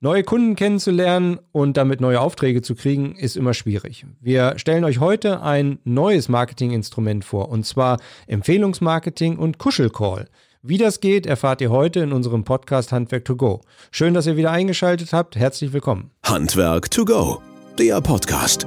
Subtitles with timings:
[0.00, 4.04] Neue Kunden kennenzulernen und damit neue Aufträge zu kriegen, ist immer schwierig.
[4.20, 10.28] Wir stellen euch heute ein neues Marketinginstrument vor, und zwar Empfehlungsmarketing und Kuschelcall.
[10.60, 13.62] Wie das geht, erfahrt ihr heute in unserem Podcast Handwerk to go.
[13.90, 15.34] Schön, dass ihr wieder eingeschaltet habt.
[15.34, 16.10] Herzlich willkommen.
[16.24, 17.40] Handwerk to go,
[17.78, 18.66] der Podcast.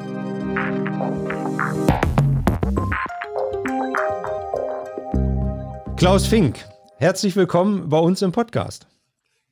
[5.96, 6.66] Klaus Fink,
[6.98, 8.89] herzlich willkommen bei uns im Podcast.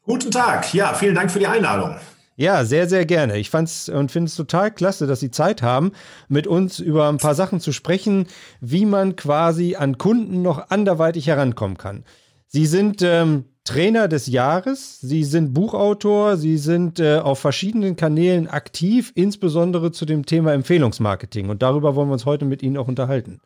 [0.08, 0.74] Guten Tag.
[0.74, 1.98] Ja, vielen Dank für die Einladung.
[2.38, 3.38] Ja, sehr, sehr gerne.
[3.38, 5.92] Ich fand's und finde es total klasse, dass Sie Zeit haben,
[6.30, 8.28] mit uns über ein paar Sachen zu sprechen,
[8.62, 12.06] wie man quasi an Kunden noch anderweitig herankommen kann.
[12.48, 18.48] Sie sind ähm, Trainer des Jahres, Sie sind Buchautor, Sie sind äh, auf verschiedenen Kanälen
[18.48, 21.50] aktiv, insbesondere zu dem Thema Empfehlungsmarketing.
[21.50, 23.42] Und darüber wollen wir uns heute mit Ihnen auch unterhalten.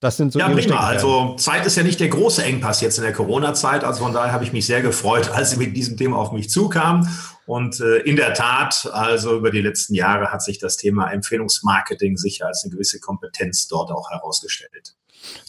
[0.00, 0.78] Das sind so ja, prima.
[0.80, 3.82] Also Zeit ist ja nicht der große Engpass jetzt in der Corona-Zeit.
[3.82, 6.50] Also von daher habe ich mich sehr gefreut, als Sie mit diesem Thema auf mich
[6.50, 7.08] zukamen.
[7.46, 12.16] Und äh, in der Tat, also über die letzten Jahre hat sich das Thema Empfehlungsmarketing
[12.16, 14.96] sicher als eine gewisse Kompetenz dort auch herausgestellt.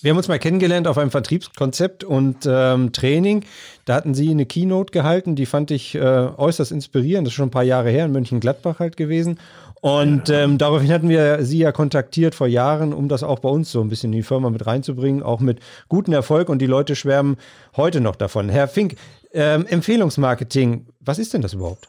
[0.01, 3.45] Wir haben uns mal kennengelernt auf einem Vertriebskonzept und ähm, Training.
[3.85, 7.27] Da hatten Sie eine Keynote gehalten, die fand ich äh, äußerst inspirierend.
[7.27, 9.39] Das ist schon ein paar Jahre her in Mönchengladbach halt gewesen.
[9.81, 13.71] Und ähm, daraufhin hatten wir Sie ja kontaktiert vor Jahren, um das auch bei uns
[13.71, 16.49] so ein bisschen in die Firma mit reinzubringen, auch mit gutem Erfolg.
[16.49, 17.37] Und die Leute schwärmen
[17.75, 18.49] heute noch davon.
[18.49, 18.95] Herr Fink,
[19.33, 21.87] ähm, Empfehlungsmarketing, was ist denn das überhaupt?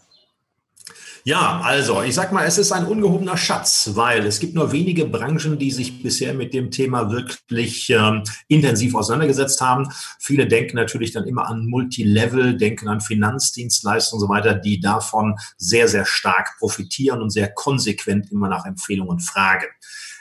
[1.25, 5.05] Ja, also ich sag mal, es ist ein ungehobener Schatz, weil es gibt nur wenige
[5.07, 9.89] Branchen, die sich bisher mit dem Thema wirklich ähm, intensiv auseinandergesetzt haben.
[10.19, 15.37] Viele denken natürlich dann immer an Multilevel, denken an Finanzdienstleistungen und so weiter, die davon
[15.57, 19.67] sehr, sehr stark profitieren und sehr konsequent immer nach Empfehlungen fragen.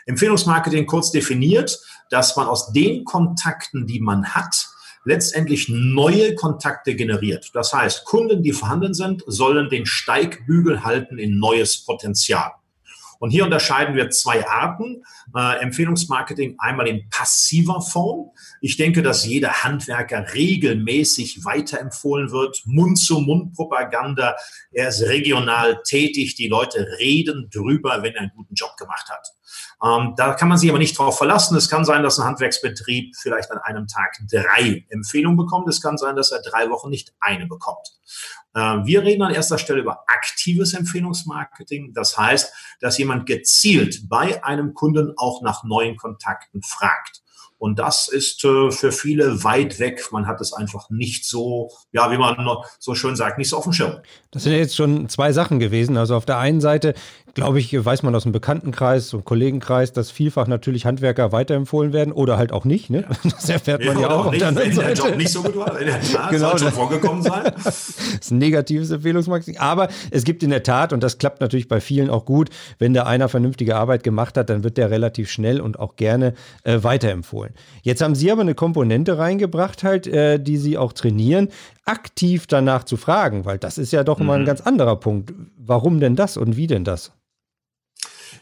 [0.06, 4.70] Empfehlungsmarketing kurz definiert, dass man aus den Kontakten, die man hat,
[5.08, 7.52] letztendlich neue Kontakte generiert.
[7.54, 12.52] Das heißt, Kunden, die vorhanden sind, sollen den Steigbügel halten in neues Potenzial.
[13.20, 15.04] Und hier unterscheiden wir zwei Arten.
[15.36, 18.32] Äh, Empfehlungsmarketing einmal in passiver Form.
[18.62, 22.62] Ich denke, dass jeder Handwerker regelmäßig weiterempfohlen wird.
[22.66, 24.36] Mund-zu-Mund-Propaganda.
[24.72, 26.36] Er ist regional tätig.
[26.36, 29.34] Die Leute reden drüber, wenn er einen guten Job gemacht hat.
[29.84, 31.56] Ähm, da kann man sich aber nicht darauf verlassen.
[31.56, 35.68] Es kann sein, dass ein Handwerksbetrieb vielleicht an einem Tag drei Empfehlungen bekommt.
[35.68, 37.88] Es kann sein, dass er drei Wochen nicht eine bekommt.
[38.56, 41.94] Äh, wir reden an erster Stelle über aktives Empfehlungsmarketing.
[41.94, 42.52] Das heißt,
[42.82, 47.22] dass jemand gezielt bei einem Kunden auch nach neuen Kontakten fragt.
[47.60, 50.08] Und das ist äh, für viele weit weg.
[50.12, 52.36] Man hat es einfach nicht so, ja, wie man
[52.80, 53.98] so schön sagt, nicht so auf dem Schirm.
[54.32, 55.98] Das sind jetzt schon zwei Sachen gewesen.
[55.98, 56.94] Also auf der einen Seite
[57.38, 62.12] glaube ich, weiß man aus dem Bekanntenkreis und Kollegenkreis, dass vielfach natürlich Handwerker weiterempfohlen werden
[62.12, 62.90] oder halt auch nicht.
[62.90, 63.06] Ne?
[63.24, 64.32] Das erfährt man ja, ja auch.
[64.32, 64.96] Nicht, auf der wenn Seite.
[64.96, 66.00] der Job nicht so gut war, wenn der
[66.32, 67.54] genau, schon vorgekommen sein.
[67.64, 67.90] das
[68.20, 69.60] ist ein negatives Empfehlungsmarketing.
[69.60, 72.50] Aber es gibt in der Tat, und das klappt natürlich bei vielen auch gut,
[72.80, 76.34] wenn da einer vernünftige Arbeit gemacht hat, dann wird der relativ schnell und auch gerne
[76.64, 77.54] äh, weiterempfohlen.
[77.84, 81.50] Jetzt haben Sie aber eine Komponente reingebracht, halt, äh, die Sie auch trainieren,
[81.86, 84.26] aktiv danach zu fragen, weil das ist ja doch mhm.
[84.26, 85.34] mal ein ganz anderer Punkt.
[85.56, 87.12] Warum denn das und wie denn das?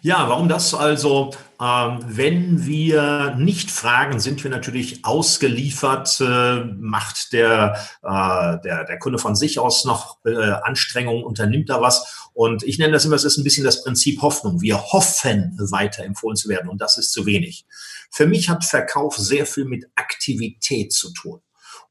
[0.06, 1.32] Ja, warum das also?
[1.60, 9.00] Ähm, wenn wir nicht fragen, sind wir natürlich ausgeliefert, äh, macht der, äh, der, der
[9.00, 12.30] Kunde von sich aus noch äh, Anstrengungen, unternimmt da was.
[12.34, 14.62] Und ich nenne das immer, es ist ein bisschen das Prinzip Hoffnung.
[14.62, 17.66] Wir hoffen, weiterempfohlen zu werden und das ist zu wenig.
[18.12, 21.42] Für mich hat Verkauf sehr viel mit Aktivität zu tun.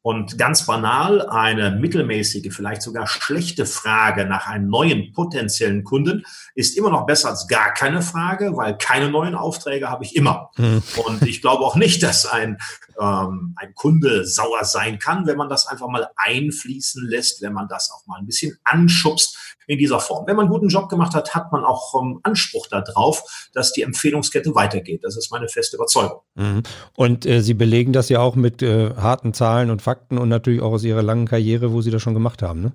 [0.06, 6.76] Und ganz banal, eine mittelmäßige, vielleicht sogar schlechte Frage nach einem neuen potenziellen Kunden ist
[6.76, 10.50] immer noch besser als gar keine Frage, weil keine neuen Aufträge habe ich immer.
[10.56, 10.82] Hm.
[11.06, 12.58] Und ich glaube auch nicht, dass ein,
[13.00, 17.68] ähm, ein Kunde sauer sein kann, wenn man das einfach mal einfließen lässt, wenn man
[17.68, 20.26] das auch mal ein bisschen anschubst in dieser Form.
[20.26, 23.82] Wenn man einen guten Job gemacht hat, hat man auch ähm, Anspruch darauf, dass die
[23.82, 25.04] Empfehlungskette weitergeht.
[25.04, 26.20] Das ist meine feste Überzeugung.
[26.34, 26.62] Mhm.
[26.96, 30.62] Und äh, Sie belegen das ja auch mit äh, harten Zahlen und Fakten und natürlich
[30.62, 32.60] auch aus Ihrer langen Karriere, wo Sie das schon gemacht haben.
[32.60, 32.72] Ne?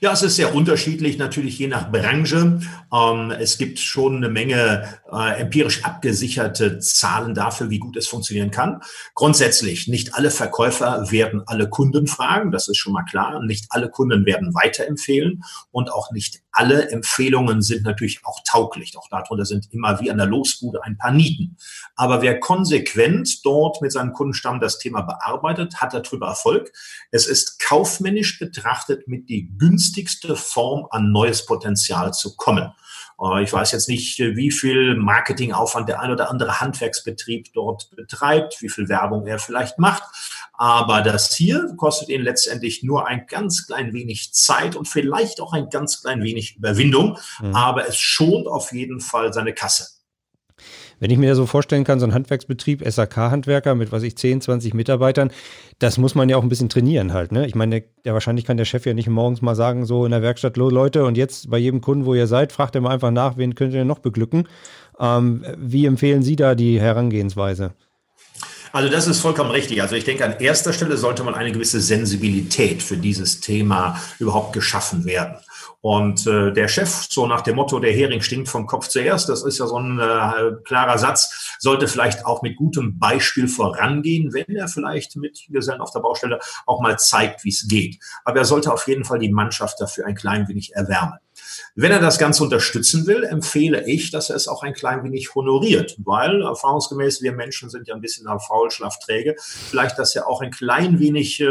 [0.00, 2.60] Ja, es ist sehr unterschiedlich, natürlich je nach Branche.
[2.92, 8.50] Ähm, es gibt schon eine Menge äh, empirisch abgesicherte Zahlen dafür, wie gut es funktionieren
[8.50, 8.80] kann.
[9.14, 13.44] Grundsätzlich, nicht alle Verkäufer werden alle Kunden fragen, das ist schon mal klar.
[13.44, 18.96] Nicht alle Kunden werden weiterempfehlen und auch nicht alle Empfehlungen sind natürlich auch tauglich.
[18.98, 21.56] Auch darunter sind immer wie an der Losbude ein paar Nieten.
[21.96, 26.72] Aber wer konsequent dort mit seinem Kundenstamm das Thema bearbeitet, hat darüber Erfolg.
[27.10, 32.72] Es ist kaufmännisch betrachtet mit die günstigste Form an neues Potenzial zu kommen.
[33.22, 38.60] Äh, ich weiß jetzt nicht, wie viel Marketingaufwand der ein oder andere Handwerksbetrieb dort betreibt,
[38.60, 40.02] wie viel Werbung er vielleicht macht.
[40.54, 45.52] Aber das hier kostet ihn letztendlich nur ein ganz klein wenig Zeit und vielleicht auch
[45.52, 47.18] ein ganz klein wenig Überwindung.
[47.40, 47.54] Mhm.
[47.54, 50.01] Aber es schont auf jeden Fall seine Kasse.
[51.02, 54.72] Wenn ich mir so vorstellen kann, so ein Handwerksbetrieb, SAK-Handwerker mit, was ich, 10, 20
[54.72, 55.32] Mitarbeitern,
[55.80, 57.32] das muss man ja auch ein bisschen trainieren halt.
[57.32, 57.44] Ne?
[57.44, 60.22] Ich meine, der, wahrscheinlich kann der Chef ja nicht morgens mal sagen, so in der
[60.22, 63.36] Werkstatt, Leute, und jetzt bei jedem Kunden, wo ihr seid, fragt er mal einfach nach,
[63.36, 64.46] wen könnt ihr noch beglücken.
[65.00, 67.72] Ähm, wie empfehlen Sie da die Herangehensweise?
[68.72, 69.82] Also das ist vollkommen richtig.
[69.82, 74.54] Also ich denke, an erster Stelle sollte man eine gewisse Sensibilität für dieses Thema überhaupt
[74.54, 75.36] geschaffen werden.
[75.82, 79.42] Und äh, der Chef, so nach dem Motto, der Hering stinkt vom Kopf zuerst, das
[79.42, 84.46] ist ja so ein äh, klarer Satz, sollte vielleicht auch mit gutem Beispiel vorangehen, wenn
[84.54, 87.98] er vielleicht mit Gesellen auf der Baustelle auch mal zeigt, wie es geht.
[88.24, 91.18] Aber er sollte auf jeden Fall die Mannschaft dafür ein klein wenig erwärmen.
[91.74, 95.34] Wenn er das Ganze unterstützen will, empfehle ich, dass er es auch ein klein wenig
[95.34, 99.36] honoriert, weil erfahrungsgemäß wir Menschen sind ja ein bisschen faul, schlafträge.
[99.38, 101.42] Vielleicht, dass er auch ein klein wenig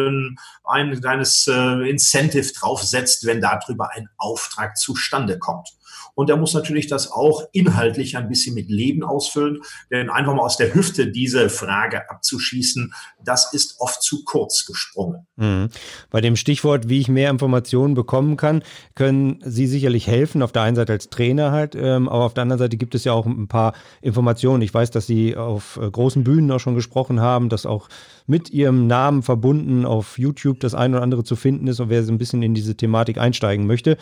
[0.63, 5.69] ein kleines äh, Incentive draufsetzt, wenn darüber ein Auftrag zustande kommt.
[6.15, 10.43] Und er muss natürlich das auch inhaltlich ein bisschen mit Leben ausfüllen, denn einfach mal
[10.43, 12.93] aus der Hüfte diese Frage abzuschießen,
[13.23, 15.25] das ist oft zu kurz gesprungen.
[15.35, 15.69] Mhm.
[16.09, 18.63] Bei dem Stichwort, wie ich mehr Informationen bekommen kann,
[18.95, 20.41] können Sie sicherlich helfen.
[20.41, 23.03] Auf der einen Seite als Trainer halt, ähm, aber auf der anderen Seite gibt es
[23.03, 24.61] ja auch ein paar Informationen.
[24.61, 27.89] Ich weiß, dass Sie auf äh, großen Bühnen auch schon gesprochen haben, dass auch
[28.27, 32.03] mit Ihrem Namen verbunden auf YouTube das eine oder andere zu finden ist und wer
[32.03, 33.97] so ein bisschen in diese Thematik einsteigen möchte.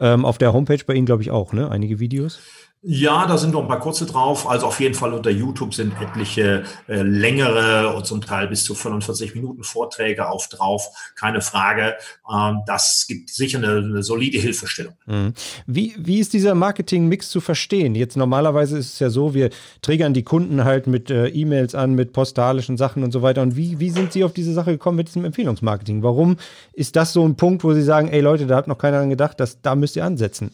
[0.00, 1.70] Ähm, auf der Homepage bei Ihnen, glaube ich, auch, ne?
[1.70, 2.40] Einige Videos.
[2.82, 4.48] Ja, da sind noch ein paar kurze drauf.
[4.48, 8.74] Also auf jeden Fall unter YouTube sind etliche äh, längere und zum Teil bis zu
[8.74, 10.88] 45 Minuten Vorträge auf drauf.
[11.14, 11.96] Keine Frage.
[12.32, 14.94] Ähm, das gibt sicher eine, eine solide Hilfestellung.
[15.04, 15.34] Mhm.
[15.66, 17.94] Wie, wie ist dieser Marketing-Mix zu verstehen?
[17.94, 19.50] Jetzt normalerweise ist es ja so, wir
[19.82, 23.42] triggern die Kunden halt mit äh, E-Mails an, mit postalischen Sachen und so weiter.
[23.42, 26.02] Und wie, wie sind Sie auf diese Sache gekommen mit diesem Empfehlungsmarketing?
[26.02, 26.38] Warum
[26.72, 29.10] ist das so ein Punkt, wo Sie sagen, ey Leute, da hat noch keiner dran
[29.10, 30.50] gedacht, dass, da müsst ihr ansetzen?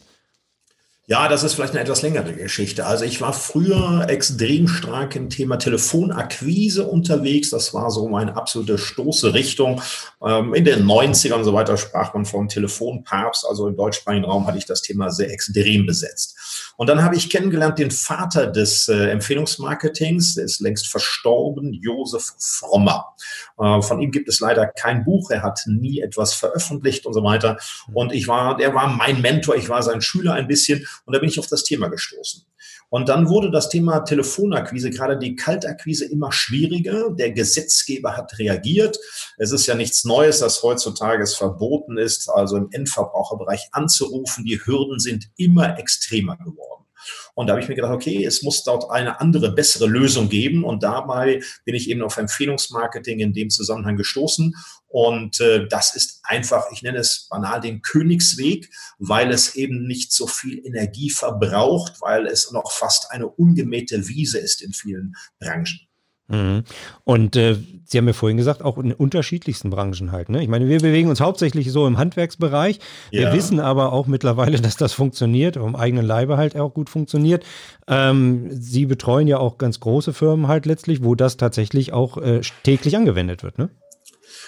[1.09, 2.85] Ja, das ist vielleicht eine etwas längere Geschichte.
[2.85, 7.49] Also ich war früher extrem stark im Thema Telefonakquise unterwegs.
[7.49, 9.81] Das war so meine absolute Stoßrichtung.
[10.21, 13.45] Ähm, in den 90ern und so weiter sprach man vom Telefonpapst.
[13.47, 16.73] Also im deutschsprachigen Raum hatte ich das Thema sehr extrem besetzt.
[16.75, 22.33] Und dann habe ich kennengelernt den Vater des äh, Empfehlungsmarketings, der ist längst verstorben, Josef
[22.37, 23.15] Frommer.
[23.57, 27.23] Äh, von ihm gibt es leider kein Buch, er hat nie etwas veröffentlicht und so
[27.23, 27.57] weiter.
[27.93, 31.19] Und ich war, der war mein Mentor, ich war sein Schüler ein bisschen und da
[31.19, 32.43] bin ich auf das Thema gestoßen.
[32.89, 37.09] Und dann wurde das Thema Telefonakquise, gerade die Kaltakquise, immer schwieriger.
[37.11, 38.97] Der Gesetzgeber hat reagiert.
[39.37, 44.45] Es ist ja nichts Neues, dass heutzutage es verboten ist, also im Endverbraucherbereich anzurufen.
[44.45, 46.86] Die Hürden sind immer extremer geworden.
[47.33, 50.63] Und da habe ich mir gedacht, okay, es muss dort eine andere, bessere Lösung geben.
[50.63, 54.55] Und dabei bin ich eben auf Empfehlungsmarketing in dem Zusammenhang gestoßen.
[54.87, 58.69] Und äh, das ist einfach, ich nenne es banal den Königsweg,
[58.99, 64.39] weil es eben nicht so viel Energie verbraucht, weil es noch fast eine ungemähte Wiese
[64.39, 65.86] ist in vielen Branchen.
[66.27, 66.63] Mhm.
[67.03, 70.27] Und äh, Sie haben ja vorhin gesagt, auch in unterschiedlichsten Branchen halt.
[70.27, 70.43] Ne?
[70.43, 72.79] Ich meine, wir bewegen uns hauptsächlich so im Handwerksbereich.
[73.11, 73.33] Wir ja.
[73.33, 77.45] wissen aber auch mittlerweile, dass das funktioniert, im eigenen Leibe halt auch gut funktioniert.
[77.87, 82.41] Ähm, Sie betreuen ja auch ganz große Firmen halt letztlich, wo das tatsächlich auch äh,
[82.63, 83.57] täglich angewendet wird.
[83.57, 83.69] Ne?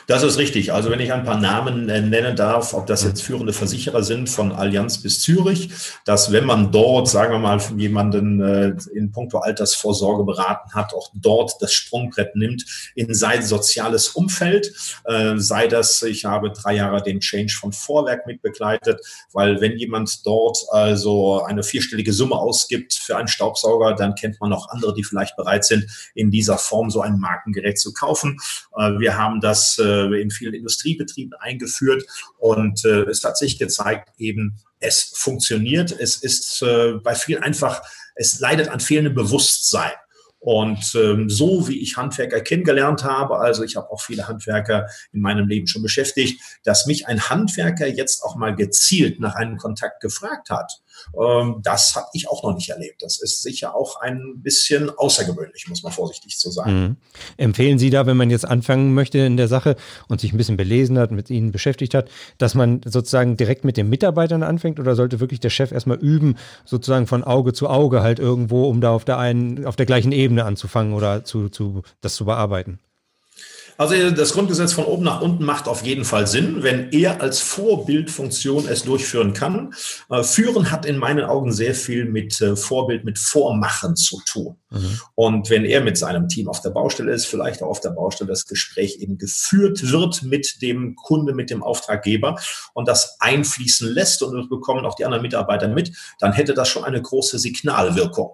[0.09, 0.73] Das ist richtig.
[0.73, 4.27] Also wenn ich ein paar Namen äh, nennen darf, ob das jetzt führende Versicherer sind,
[4.27, 5.69] von Allianz bis Zürich,
[6.03, 11.11] dass wenn man dort, sagen wir mal, jemanden äh, in puncto Altersvorsorge beraten hat, auch
[11.13, 14.73] dort das Sprungbrett nimmt in sein soziales Umfeld,
[15.05, 18.99] äh, sei das, ich habe drei Jahre den Change von Vorwerk mitbegleitet,
[19.31, 24.53] weil wenn jemand dort also eine vierstellige Summe ausgibt für einen Staubsauger, dann kennt man
[24.53, 25.85] auch andere, die vielleicht bereit sind,
[26.15, 28.39] in dieser Form so ein Markengerät zu kaufen.
[28.97, 32.03] Wir haben das äh, in vielen Industriebetrieben eingeführt
[32.37, 35.91] und äh, es hat sich gezeigt, eben es funktioniert.
[35.91, 37.81] Es ist äh, bei vielen einfach,
[38.15, 39.91] es leidet an fehlendem Bewusstsein.
[40.41, 45.19] Und ähm, so wie ich Handwerker kennengelernt habe, also ich habe auch viele Handwerker in
[45.19, 49.99] meinem Leben schon beschäftigt, dass mich ein Handwerker jetzt auch mal gezielt nach einem Kontakt
[49.99, 50.71] gefragt hat,
[51.19, 53.01] ähm, das habe ich auch noch nicht erlebt.
[53.01, 56.81] Das ist sicher auch ein bisschen außergewöhnlich, muss man vorsichtig zu sagen.
[56.81, 56.97] Mhm.
[57.37, 59.75] Empfehlen Sie da, wenn man jetzt anfangen möchte in der Sache
[60.07, 63.77] und sich ein bisschen belesen hat, mit Ihnen beschäftigt hat, dass man sozusagen direkt mit
[63.77, 68.01] den Mitarbeitern anfängt oder sollte wirklich der Chef erstmal üben, sozusagen von Auge zu Auge
[68.01, 71.83] halt irgendwo, um da auf der einen, auf der gleichen Ebene anzufangen oder zu, zu
[72.01, 72.79] das zu bearbeiten?
[73.79, 77.39] Also das Grundgesetz von oben nach unten macht auf jeden Fall Sinn, wenn er als
[77.39, 79.73] Vorbildfunktion es durchführen kann.
[80.09, 84.57] Äh, führen hat in meinen Augen sehr viel mit äh, Vorbild, mit Vormachen zu tun.
[84.69, 84.99] Mhm.
[85.15, 88.27] Und wenn er mit seinem Team auf der Baustelle ist, vielleicht auch auf der Baustelle
[88.27, 92.37] das Gespräch eben geführt wird mit dem Kunde, mit dem Auftraggeber
[92.73, 96.67] und das einfließen lässt und das bekommen auch die anderen Mitarbeiter mit, dann hätte das
[96.67, 98.31] schon eine große Signalwirkung.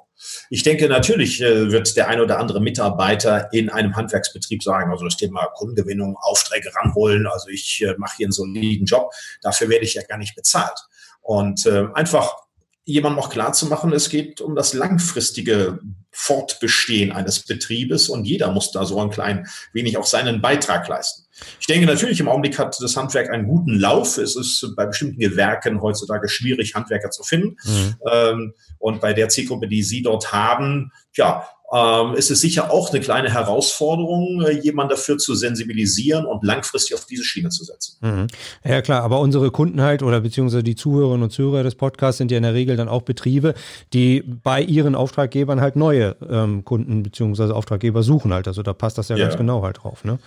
[0.50, 5.06] Ich denke, natürlich äh, wird der ein oder andere Mitarbeiter in einem Handwerksbetrieb sagen, also
[5.06, 9.86] das Thema Kundengewinnung, Aufträge ranholen, also ich äh, mache hier einen soliden Job, dafür werde
[9.86, 10.78] ich ja gar nicht bezahlt.
[11.22, 12.45] Und äh, einfach
[12.86, 15.80] jemandem auch klar zu machen, es geht um das langfristige
[16.12, 21.26] Fortbestehen eines Betriebes und jeder muss da so ein klein wenig auch seinen Beitrag leisten.
[21.60, 24.18] Ich denke natürlich, im Augenblick hat das Handwerk einen guten Lauf.
[24.18, 27.58] Es ist bei bestimmten Gewerken heutzutage schwierig, Handwerker zu finden.
[27.66, 27.96] Mhm.
[28.10, 32.92] Ähm, und bei der Zielgruppe, die Sie dort haben, ja, ähm, ist es sicher auch
[32.92, 37.98] eine kleine Herausforderung, äh, jemanden dafür zu sensibilisieren und langfristig auf diese Schiene zu setzen.
[38.02, 38.28] Mhm.
[38.64, 42.32] Ja klar, aber unsere Kunden halt oder beziehungsweise die Zuhörerinnen und Zuhörer des Podcasts sind
[42.32, 43.56] ja in der Regel dann auch Betriebe,
[43.94, 48.48] die bei ihren Auftraggebern halt neue ähm, Kunden beziehungsweise Auftraggeber suchen halt.
[48.48, 49.26] Also da passt das ja, ja.
[49.26, 50.04] ganz genau halt drauf.
[50.04, 50.20] Ne?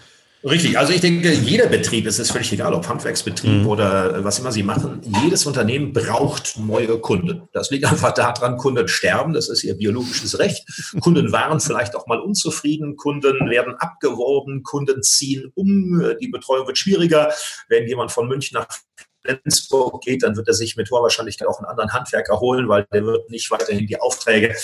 [0.45, 3.66] Richtig, also ich denke, jeder Betrieb, es ist völlig egal, ob Handwerksbetrieb mhm.
[3.66, 7.49] oder was immer Sie machen, jedes Unternehmen braucht neue Kunden.
[7.52, 10.64] Das liegt einfach daran, Kunden sterben, das ist ihr biologisches Recht.
[11.00, 16.78] Kunden waren vielleicht auch mal unzufrieden, Kunden werden abgeworben, Kunden ziehen um, die Betreuung wird
[16.78, 17.33] schwieriger.
[17.68, 18.68] Wenn jemand von München nach
[19.28, 22.87] Flensburg geht, dann wird er sich mit hoher Wahrscheinlichkeit auch einen anderen Handwerker holen, weil
[22.92, 24.54] der wird nicht weiterhin die Aufträge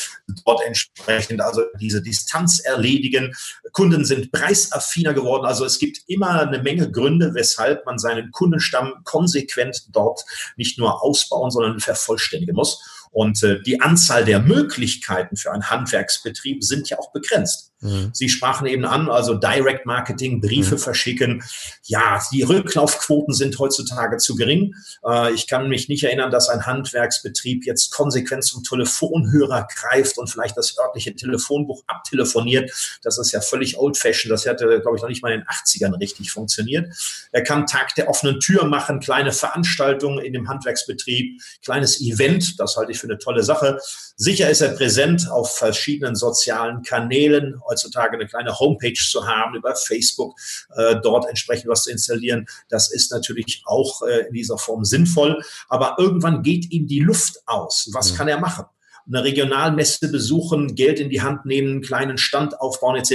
[0.45, 3.35] dort entsprechend, also diese Distanz erledigen.
[3.73, 5.45] Kunden sind preisaffiner geworden.
[5.45, 10.25] Also es gibt immer eine Menge Gründe, weshalb man seinen Kundenstamm konsequent dort
[10.57, 12.83] nicht nur ausbauen, sondern vervollständigen muss.
[13.11, 17.74] Und äh, die Anzahl der Möglichkeiten für einen Handwerksbetrieb sind ja auch begrenzt.
[17.85, 18.11] Mhm.
[18.13, 20.79] Sie sprachen eben an, also Direct Marketing, Briefe mhm.
[20.79, 21.45] verschicken.
[21.85, 24.75] Ja, die Rücklaufquoten sind heutzutage zu gering.
[25.07, 30.29] Äh, ich kann mich nicht erinnern, dass ein Handwerksbetrieb jetzt konsequent zum Telefonhörer greift und
[30.29, 32.71] vielleicht das örtliche Telefonbuch abtelefoniert.
[33.03, 34.33] Das ist ja völlig old-fashioned.
[34.33, 36.93] Das hätte, glaube ich, noch nicht mal in den 80ern richtig funktioniert.
[37.33, 42.59] Er kann Tag der offenen Tür machen, kleine Veranstaltungen in dem Handwerksbetrieb, kleines Event.
[42.59, 43.79] Das halte ich für eine tolle Sache.
[44.17, 49.75] Sicher ist er präsent auf verschiedenen sozialen Kanälen, heutzutage eine kleine Homepage zu haben, über
[49.75, 50.39] Facebook
[50.77, 52.47] äh, dort entsprechend was zu installieren.
[52.69, 55.43] Das ist natürlich auch äh, in dieser Form sinnvoll.
[55.69, 57.89] Aber irgendwann geht ihm die Luft aus.
[57.93, 58.17] Was mhm.
[58.17, 58.67] kann er machen?
[59.07, 63.11] eine Regionalmesse besuchen, Geld in die Hand nehmen, einen kleinen Stand aufbauen etc.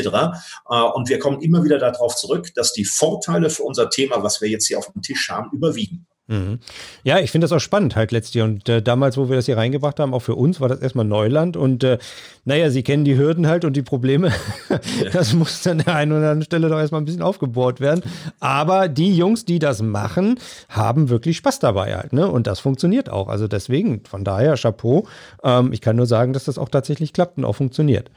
[0.70, 4.40] Äh, und wir kommen immer wieder darauf zurück, dass die Vorteile für unser Thema, was
[4.40, 6.06] wir jetzt hier auf dem Tisch haben, überwiegen.
[6.30, 6.60] Mhm.
[7.04, 8.44] Ja, ich finde das auch spannend halt letztlich.
[8.44, 11.06] Und äh, damals, wo wir das hier reingebracht haben, auch für uns war das erstmal
[11.06, 11.58] Neuland.
[11.58, 11.98] Und äh,
[12.46, 14.32] naja, Sie kennen die Hürden halt und die Probleme.
[15.12, 18.04] das muss dann an der einen oder anderen Stelle doch erstmal ein bisschen aufgebohrt werden.
[18.40, 22.14] Aber die Jungs, die das machen, haben wirklich Spaß dabei halt.
[22.14, 22.28] Ne?
[22.28, 23.28] Und das funktioniert auch.
[23.28, 25.08] Also deswegen, von daher, Chapeau.
[25.44, 28.12] Ähm, ich kann nur sagen, dass das auch tatsächlich klappt und auch funktioniert.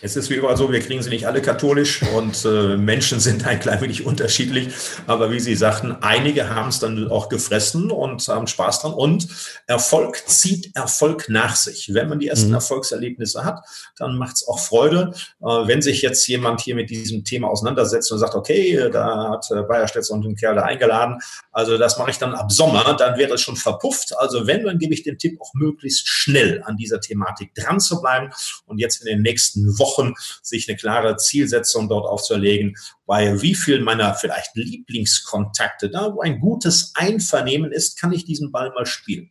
[0.00, 3.44] Es ist wie überall so, wir kriegen sie nicht alle katholisch und äh, Menschen sind
[3.44, 4.68] ein klein wenig unterschiedlich.
[5.08, 8.92] Aber wie Sie sagten, einige haben es dann auch gefressen und haben Spaß dran.
[8.92, 9.26] Und
[9.66, 11.92] Erfolg zieht Erfolg nach sich.
[11.94, 12.54] Wenn man die ersten mhm.
[12.54, 13.64] Erfolgserlebnisse hat,
[13.96, 15.12] dann macht es auch Freude.
[15.40, 19.50] Äh, wenn sich jetzt jemand hier mit diesem Thema auseinandersetzt und sagt, okay, da hat
[19.50, 21.18] äh, Bayer Stetzer und ein Kerl da eingeladen,
[21.50, 24.16] also das mache ich dann ab Sommer, dann wäre es schon verpufft.
[24.16, 28.00] Also wenn, dann gebe ich den Tipp auch möglichst schnell an dieser Thematik dran zu
[28.00, 28.30] bleiben
[28.66, 32.76] und jetzt in den nächsten Wochen Wochen sich eine klare Zielsetzung dort aufzuerlegen,
[33.06, 38.52] bei wie viel meiner vielleicht Lieblingskontakte, da wo ein gutes Einvernehmen ist, kann ich diesen
[38.52, 39.30] Ball mal spielen.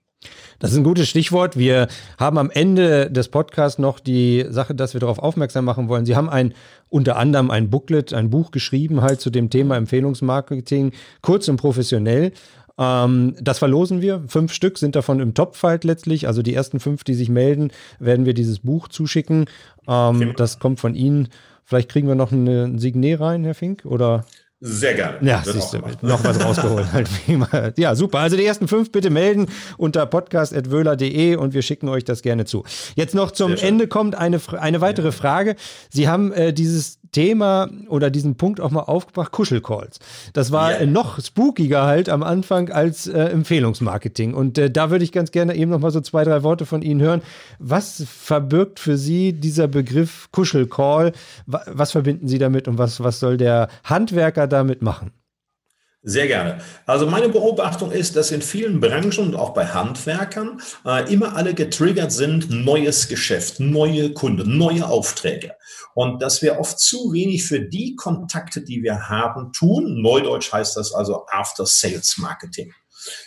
[0.60, 1.58] Das ist ein gutes Stichwort.
[1.58, 1.88] Wir
[2.18, 6.06] haben am Ende des Podcasts noch die Sache, dass wir darauf aufmerksam machen wollen.
[6.06, 6.56] Sie haben ein
[6.90, 12.32] unter anderem ein Booklet, ein Buch geschrieben halt zu dem Thema Empfehlungsmarketing, kurz und professionell.
[12.78, 14.24] Ähm, das verlosen wir.
[14.28, 16.28] Fünf Stück sind davon im Topf halt letztlich.
[16.28, 19.46] Also die ersten fünf, die sich melden, werden wir dieses Buch zuschicken.
[19.88, 21.30] Ähm, das kommt von Ihnen.
[21.64, 24.26] Vielleicht kriegen wir noch ein Signet rein, Herr Fink, oder?
[24.60, 25.18] Sehr gerne.
[25.22, 26.88] Ja, siehst du, noch was rausgeholt.
[27.52, 28.20] Halt ja, super.
[28.20, 29.46] Also die ersten fünf bitte melden
[29.78, 32.64] unter podcast.wöhler.de und wir schicken euch das gerne zu.
[32.96, 35.56] Jetzt noch zum Ende kommt eine, eine weitere Frage.
[35.90, 40.00] Sie haben äh, dieses Thema oder diesen Punkt auch mal aufgebracht, Kuschelcalls.
[40.34, 40.86] Das war yeah.
[40.86, 44.34] noch spookiger halt am Anfang als äh, Empfehlungsmarketing.
[44.34, 46.82] Und äh, da würde ich ganz gerne eben noch mal so zwei, drei Worte von
[46.82, 47.22] Ihnen hören.
[47.60, 51.14] Was verbirgt für Sie dieser Begriff Kuschelcall?
[51.46, 55.12] Was verbinden Sie damit und was, was soll der Handwerker damit machen?
[56.04, 56.60] Sehr gerne.
[56.86, 61.54] Also meine Beobachtung ist, dass in vielen Branchen und auch bei Handwerkern äh, immer alle
[61.54, 65.54] getriggert sind, neues Geschäft, neue Kunden, neue Aufträge.
[65.96, 70.02] Und dass wir oft zu wenig für die Kontakte, die wir haben, tun.
[70.02, 72.72] Neudeutsch heißt das also After Sales Marketing.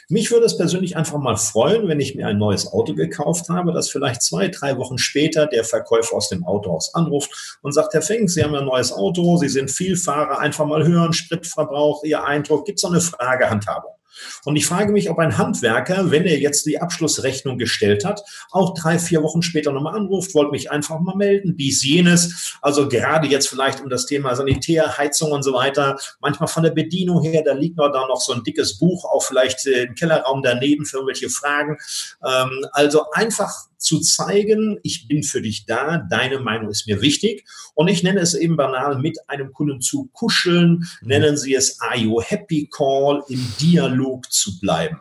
[0.08, 3.72] Mich würde es persönlich einfach mal freuen, wenn ich mir ein neues Auto gekauft habe,
[3.72, 8.02] dass vielleicht zwei, drei Wochen später der Verkäufer aus dem Autohaus anruft und sagt, Herr
[8.02, 12.64] Fink, Sie haben ein neues Auto, Sie sind Vielfahrer, einfach mal hören, Spritverbrauch, Ihr Eindruck,
[12.66, 13.99] gibt es noch eine Fragehandhabung?
[14.44, 18.74] Und ich frage mich, ob ein Handwerker, wenn er jetzt die Abschlussrechnung gestellt hat, auch
[18.74, 22.58] drei, vier Wochen später nochmal anruft, wollte mich einfach mal melden, dies, jenes.
[22.62, 25.98] Also gerade jetzt vielleicht um das Thema Sanitär, Heizung und so weiter.
[26.20, 29.22] Manchmal von der Bedienung her, da liegt noch da noch so ein dickes Buch, auch
[29.22, 31.76] vielleicht äh, im Kellerraum daneben für irgendwelche Fragen.
[32.24, 37.44] Ähm, also einfach zu zeigen, ich bin für dich da, deine Meinung ist mir wichtig.
[37.74, 41.08] Und ich nenne es eben banal, mit einem Kunden zu kuscheln, mhm.
[41.08, 45.00] nennen Sie es Are You Happy Call, im Dialog zu bleiben.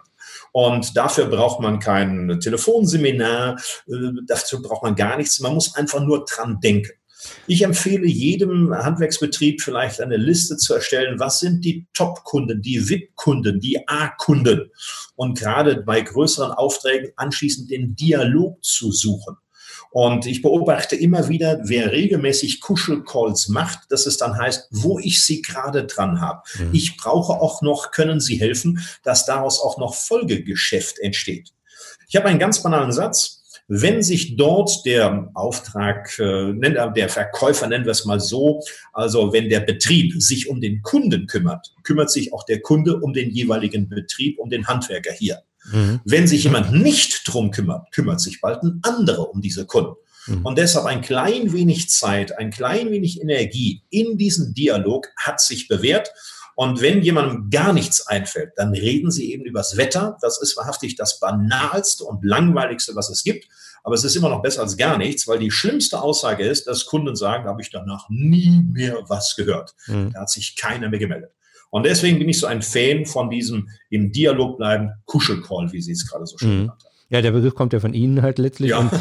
[0.51, 3.93] Und dafür braucht man kein Telefonseminar, äh,
[4.25, 5.39] dazu braucht man gar nichts.
[5.39, 6.91] Man muss einfach nur dran denken.
[7.47, 13.59] Ich empfehle jedem Handwerksbetrieb vielleicht eine Liste zu erstellen, was sind die Top-Kunden, die VIP-Kunden,
[13.59, 14.71] die A-Kunden
[15.15, 19.35] und gerade bei größeren Aufträgen anschließend den Dialog zu suchen.
[19.91, 25.25] Und ich beobachte immer wieder, wer regelmäßig Kuschelcalls macht, dass es dann heißt, wo ich
[25.25, 26.41] sie gerade dran habe.
[26.59, 26.69] Mhm.
[26.73, 31.53] Ich brauche auch noch, können Sie helfen, dass daraus auch noch Folgegeschäft entsteht.
[32.07, 33.38] Ich habe einen ganz banalen Satz.
[33.71, 36.53] Wenn sich dort der Auftrag, äh,
[36.95, 38.61] der Verkäufer, nennen wir es mal so,
[38.93, 43.13] also wenn der Betrieb sich um den Kunden kümmert, kümmert sich auch der Kunde um
[43.13, 45.43] den jeweiligen Betrieb, um den Handwerker hier.
[45.71, 45.99] Mhm.
[46.03, 49.93] Wenn sich jemand nicht drum kümmert, kümmert sich bald ein anderer um diese Kunden.
[50.25, 50.45] Mhm.
[50.45, 55.67] Und deshalb ein klein wenig Zeit, ein klein wenig Energie in diesen Dialog hat sich
[55.67, 56.11] bewährt.
[56.59, 60.17] Und wenn jemandem gar nichts einfällt, dann reden sie eben übers Wetter.
[60.21, 63.47] Das ist wahrhaftig das banalste und langweiligste, was es gibt.
[63.81, 66.85] Aber es ist immer noch besser als gar nichts, weil die schlimmste Aussage ist, dass
[66.85, 69.73] Kunden sagen, da habe ich danach nie mehr was gehört.
[69.87, 70.11] Mhm.
[70.11, 71.31] Da hat sich keiner mehr gemeldet.
[71.69, 75.93] Und deswegen bin ich so ein Fan von diesem im Dialog bleiben Kuschelcall, wie Sie
[75.93, 76.61] es gerade so schön mhm.
[76.63, 76.88] genannt haben.
[77.11, 78.69] Ja, der Begriff kommt ja von Ihnen halt letztlich.
[78.69, 78.79] Ja.
[78.79, 78.91] Und,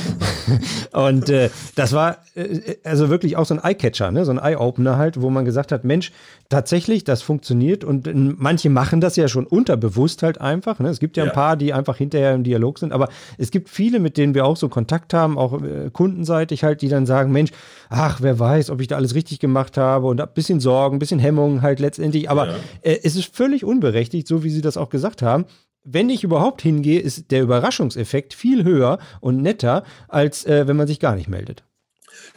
[0.92, 4.24] und äh, das war äh, also wirklich auch so ein Eye-Catcher, ne?
[4.24, 6.10] so ein Eye-Opener halt, wo man gesagt hat, Mensch,
[6.48, 10.78] tatsächlich, das funktioniert und äh, manche machen das ja schon unterbewusst halt einfach.
[10.78, 10.88] Ne?
[10.88, 13.68] Es gibt ja, ja, ein paar, die einfach hinterher im Dialog sind, aber es gibt
[13.68, 17.30] viele, mit denen wir auch so Kontakt haben, auch äh, kundenseitig halt, die dann sagen,
[17.30, 17.50] Mensch,
[17.90, 20.98] ach, wer weiß, ob ich da alles richtig gemacht habe und ein bisschen Sorgen, ein
[20.98, 22.54] bisschen Hemmungen halt letztendlich, aber ja.
[22.80, 25.44] äh, es ist völlig unberechtigt, so wie Sie das auch gesagt haben
[25.84, 30.86] wenn ich überhaupt hingehe, ist der Überraschungseffekt viel höher und netter, als äh, wenn man
[30.86, 31.64] sich gar nicht meldet.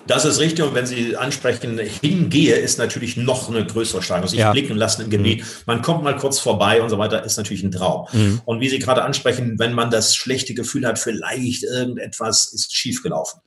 [0.08, 0.65] Das ist richtig.
[0.65, 4.30] Und wenn Sie ansprechen, hingehe, ist natürlich noch eine größere Steigerung.
[4.30, 4.51] Sich ja.
[4.51, 5.41] blicken lassen im Gebiet.
[5.41, 5.45] Mhm.
[5.65, 8.08] Man kommt mal kurz vorbei und so weiter, ist natürlich ein Traum.
[8.12, 8.41] Mhm.
[8.45, 13.41] Und wie Sie gerade ansprechen, wenn man das schlechte Gefühl hat, vielleicht irgendetwas ist schiefgelaufen.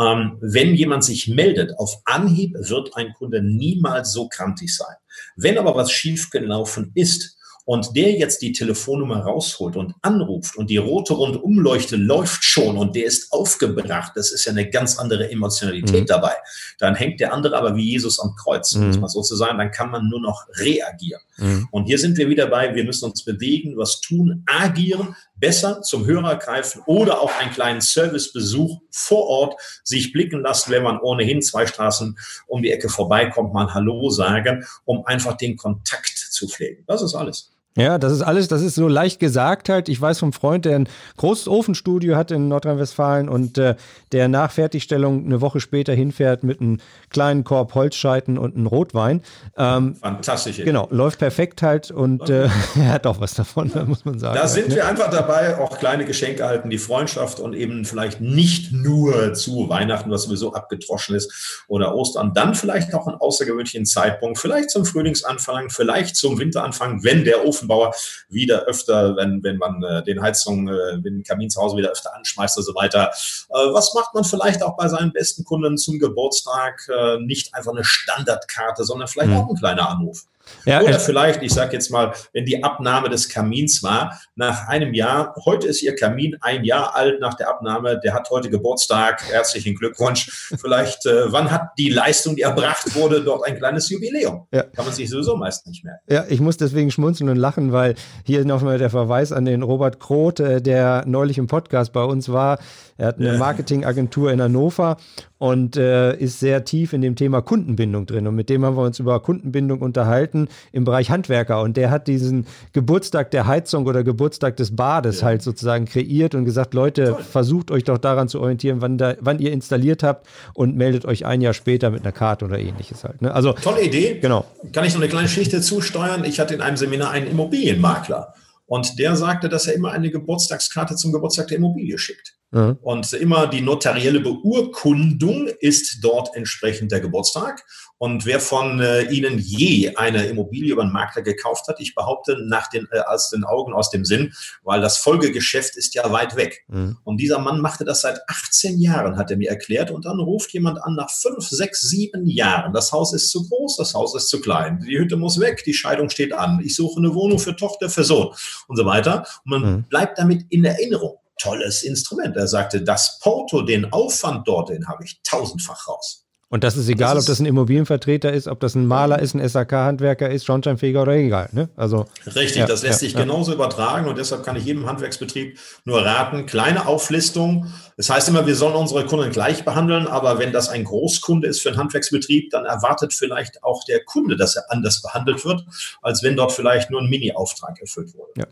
[0.00, 4.96] Ähm, wenn jemand sich meldet, auf Anhieb wird ein Kunde niemals so krantig sein.
[5.36, 7.36] Wenn aber was schiefgelaufen ist,
[7.70, 12.96] und der jetzt die Telefonnummer rausholt und anruft und die rote Rundumleuchte läuft schon und
[12.96, 16.06] der ist aufgebracht, das ist ja eine ganz andere Emotionalität mhm.
[16.06, 16.32] dabei.
[16.80, 18.88] Dann hängt der andere aber wie Jesus am Kreuz, mhm.
[18.88, 21.20] muss man sozusagen, dann kann man nur noch reagieren.
[21.36, 21.68] Mhm.
[21.70, 26.06] Und hier sind wir wieder bei, wir müssen uns bewegen, was tun, agieren, besser zum
[26.06, 29.54] Hörer greifen oder auch einen kleinen Servicebesuch vor Ort
[29.84, 34.64] sich blicken lassen, wenn man ohnehin zwei Straßen um die Ecke vorbeikommt, mal Hallo sagen,
[34.84, 36.82] um einfach den Kontakt zu pflegen.
[36.88, 37.52] Das ist alles.
[37.76, 39.88] Ja, das ist alles, das ist so leicht gesagt halt.
[39.88, 43.76] Ich weiß vom Freund, der ein großes Ofenstudio hat in Nordrhein-Westfalen und äh,
[44.10, 46.78] der nach Fertigstellung eine Woche später hinfährt mit einem
[47.10, 49.22] kleinen Korb Holzscheiten und einem Rotwein.
[49.56, 50.56] Ähm, Fantastisch.
[50.56, 54.34] Genau, läuft perfekt halt und äh, er hat auch was davon, muss man sagen.
[54.34, 54.74] Da sind ne?
[54.74, 59.68] wir einfach dabei, auch kleine Geschenke halten, die Freundschaft und eben vielleicht nicht nur zu
[59.68, 64.84] Weihnachten, was sowieso abgetroschen ist, oder Ostern, dann vielleicht auch einen außergewöhnlichen Zeitpunkt, vielleicht zum
[64.84, 67.94] Frühlingsanfang, vielleicht zum Winteranfang, wenn der Ofen Ofenbauer
[68.28, 72.14] wieder öfter, wenn, wenn man äh, den Heizung, äh, den Kamin zu Hause wieder öfter
[72.14, 73.10] anschmeißt und so weiter.
[73.50, 76.88] Äh, was macht man vielleicht auch bei seinen besten Kunden zum Geburtstag?
[76.88, 79.36] Äh, nicht einfach eine Standardkarte, sondern vielleicht mhm.
[79.36, 80.24] auch ein kleiner Anruf.
[80.64, 84.94] Ja, Oder vielleicht, ich sage jetzt mal, wenn die Abnahme des Kamins war, nach einem
[84.94, 89.22] Jahr, heute ist Ihr Kamin ein Jahr alt nach der Abnahme, der hat heute Geburtstag,
[89.30, 90.50] herzlichen Glückwunsch.
[90.60, 94.46] Vielleicht, äh, wann hat die Leistung, die erbracht wurde, dort ein kleines Jubiläum?
[94.52, 94.62] Ja.
[94.64, 96.00] Kann man sich sowieso meist nicht merken.
[96.08, 100.00] Ja, ich muss deswegen schmunzeln und lachen, weil hier nochmal der Verweis an den Robert
[100.00, 102.58] Kroth, äh, der neulich im Podcast bei uns war.
[102.96, 104.96] Er hat eine Marketingagentur in Hannover
[105.40, 108.26] und äh, ist sehr tief in dem Thema Kundenbindung drin.
[108.26, 111.62] Und mit dem haben wir uns über Kundenbindung unterhalten im Bereich Handwerker.
[111.62, 115.28] Und der hat diesen Geburtstag der Heizung oder Geburtstag des Bades ja.
[115.28, 117.22] halt sozusagen kreiert und gesagt, Leute, Toll.
[117.22, 121.24] versucht euch doch daran zu orientieren, wann, da, wann ihr installiert habt und meldet euch
[121.24, 123.22] ein Jahr später mit einer Karte oder ähnliches halt.
[123.22, 123.32] Ne?
[123.32, 124.18] Also, Tolle Idee.
[124.20, 124.44] Genau.
[124.74, 126.24] Kann ich noch eine kleine Geschichte zusteuern?
[126.24, 128.34] Ich hatte in einem Seminar einen Immobilienmakler.
[128.66, 132.34] Und der sagte, dass er immer eine Geburtstagskarte zum Geburtstag der Immobilie schickt.
[132.52, 132.78] Mhm.
[132.82, 137.64] Und immer die notarielle Beurkundung ist dort entsprechend der Geburtstag.
[137.98, 142.38] Und wer von äh, Ihnen je eine Immobilie über einen Makler gekauft hat, ich behaupte,
[142.46, 144.32] nach den, äh, aus den Augen, aus dem Sinn,
[144.64, 146.64] weil das Folgegeschäft ist ja weit weg.
[146.68, 146.96] Mhm.
[147.04, 149.90] Und dieser Mann machte das seit 18 Jahren, hat er mir erklärt.
[149.90, 152.72] Und dann ruft jemand an nach fünf, sechs, sieben Jahren.
[152.72, 154.84] Das Haus ist zu groß, das Haus ist zu klein.
[154.88, 156.60] Die Hütte muss weg, die Scheidung steht an.
[156.64, 158.34] Ich suche eine Wohnung für Tochter, für Sohn
[158.66, 159.26] und so weiter.
[159.44, 159.84] Und man mhm.
[159.84, 162.36] bleibt damit in Erinnerung tolles Instrument.
[162.36, 166.26] Er sagte, das Porto, den Aufwand dort, den habe ich tausendfach raus.
[166.52, 169.20] Und das ist egal, das ist, ob das ein Immobilienvertreter ist, ob das ein Maler
[169.20, 171.48] ist, ein SAK-Handwerker ist, Schornsteinfeger oder egal.
[171.52, 171.68] Ne?
[171.76, 173.20] Also, Richtig, ja, das lässt sich ja.
[173.20, 177.72] genauso übertragen und deshalb kann ich jedem Handwerksbetrieb nur raten, kleine Auflistung.
[177.96, 181.60] Das heißt immer, wir sollen unsere Kunden gleich behandeln, aber wenn das ein Großkunde ist
[181.60, 185.64] für einen Handwerksbetrieb, dann erwartet vielleicht auch der Kunde, dass er anders behandelt wird,
[186.02, 188.32] als wenn dort vielleicht nur ein Mini-Auftrag erfüllt wurde.
[188.38, 188.46] Ja.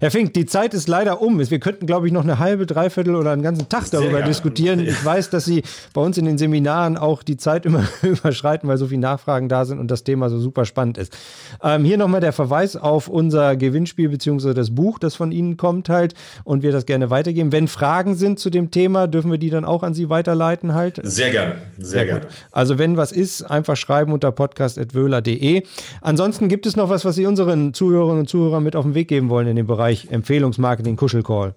[0.00, 1.40] Herr Fink, die Zeit ist leider um.
[1.50, 4.78] Wir könnten, glaube ich, noch eine halbe, dreiviertel oder einen ganzen Tag darüber diskutieren.
[4.78, 8.76] Ich weiß, dass Sie bei uns in den Seminaren auch die Zeit immer überschreiten, weil
[8.78, 11.16] so viele Nachfragen da sind und das Thema so super spannend ist.
[11.64, 15.88] Ähm, hier nochmal der Verweis auf unser Gewinnspiel beziehungsweise das Buch, das von Ihnen kommt
[15.88, 17.50] halt und wir das gerne weitergeben.
[17.50, 21.00] Wenn Fragen sind zu dem Thema, dürfen wir die dann auch an Sie weiterleiten halt?
[21.02, 22.26] Sehr gerne, sehr, sehr gerne.
[22.52, 25.64] Also wenn was ist, einfach schreiben unter podcast.wöhler.de.
[26.02, 29.08] Ansonsten gibt es noch was, was Sie unseren Zuhörerinnen und Zuhörern mit auf den Weg
[29.08, 31.54] geben wollen in dem Bereich Empfehlungsmarketing, Kuschelcall?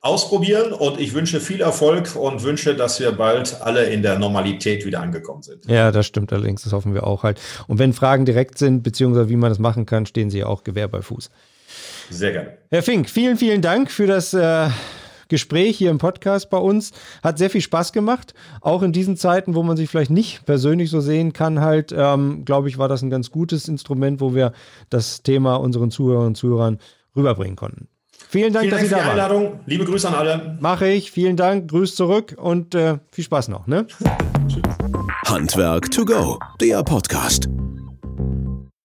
[0.00, 4.84] Ausprobieren und ich wünsche viel Erfolg und wünsche, dass wir bald alle in der Normalität
[4.84, 5.64] wieder angekommen sind.
[5.66, 7.40] Ja, das stimmt allerdings, das hoffen wir auch halt.
[7.68, 10.88] Und wenn Fragen direkt sind, beziehungsweise wie man das machen kann, stehen Sie auch Gewehr
[10.88, 11.30] bei Fuß.
[12.10, 12.58] Sehr gerne.
[12.70, 14.68] Herr Fink, vielen, vielen Dank für das äh,
[15.28, 16.92] Gespräch hier im Podcast bei uns.
[17.22, 18.34] Hat sehr viel Spaß gemacht.
[18.60, 22.44] Auch in diesen Zeiten, wo man sich vielleicht nicht persönlich so sehen kann, halt, ähm,
[22.44, 24.52] glaube ich, war das ein ganz gutes Instrument, wo wir
[24.90, 26.78] das Thema unseren Zuhörern und Zuhörern
[27.16, 27.88] rüberbringen konnten.
[28.28, 29.10] Vielen Dank, Vielen dass Dank Sie da waren.
[29.10, 29.60] Einladung.
[29.66, 30.56] Liebe Grüße an alle.
[30.60, 31.10] Mache ich.
[31.10, 31.70] Vielen Dank.
[31.70, 33.66] Grüß zurück und äh, viel Spaß noch.
[33.66, 33.86] Ne?
[35.26, 37.48] Handwerk to go, der Podcast.